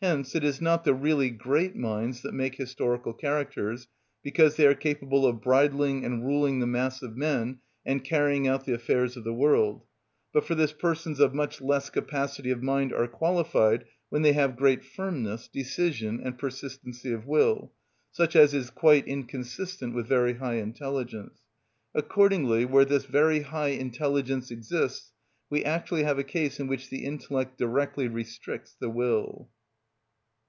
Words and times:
Hence 0.00 0.36
it 0.36 0.44
is 0.44 0.60
not 0.60 0.84
the 0.84 0.94
really 0.94 1.28
great 1.28 1.74
minds 1.74 2.22
that 2.22 2.30
make 2.32 2.54
historical 2.54 3.12
characters, 3.12 3.88
because 4.22 4.54
they 4.54 4.64
are 4.64 4.76
capable 4.76 5.26
of 5.26 5.42
bridling 5.42 6.04
and 6.04 6.24
ruling 6.24 6.60
the 6.60 6.68
mass 6.68 7.02
of 7.02 7.16
men 7.16 7.58
and 7.84 8.04
carrying 8.04 8.46
out 8.46 8.64
the 8.64 8.74
affairs 8.74 9.16
of 9.16 9.24
the 9.24 9.34
world; 9.34 9.82
but 10.32 10.44
for 10.44 10.54
this 10.54 10.72
persons 10.72 11.18
of 11.18 11.34
much 11.34 11.60
less 11.60 11.90
capacity 11.90 12.52
of 12.52 12.62
mind 12.62 12.92
are 12.92 13.08
qualified 13.08 13.86
when 14.08 14.22
they 14.22 14.34
have 14.34 14.56
great 14.56 14.84
firmness, 14.84 15.48
decision, 15.48 16.20
and 16.22 16.38
persistency 16.38 17.10
of 17.12 17.26
will, 17.26 17.72
such 18.12 18.36
as 18.36 18.54
is 18.54 18.70
quite 18.70 19.04
inconsistent 19.08 19.96
with 19.96 20.06
very 20.06 20.34
high 20.34 20.54
intelligence. 20.58 21.40
Accordingly, 21.92 22.64
where 22.64 22.84
this 22.84 23.04
very 23.06 23.40
high 23.40 23.70
intelligence 23.70 24.52
exists 24.52 25.12
we 25.50 25.64
actually 25.64 26.04
have 26.04 26.20
a 26.20 26.22
case 26.22 26.60
in 26.60 26.68
which 26.68 26.88
the 26.88 27.04
intellect 27.04 27.58
directly 27.58 28.06
restricts 28.06 28.76
the 28.78 28.88
will. 28.90 29.48